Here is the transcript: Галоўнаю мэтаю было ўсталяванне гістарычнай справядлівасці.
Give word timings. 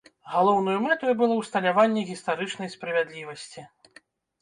Галоўнаю 0.35 0.77
мэтаю 0.85 1.13
было 1.21 1.37
ўсталяванне 1.43 2.07
гістарычнай 2.09 2.75
справядлівасці. 2.79 3.71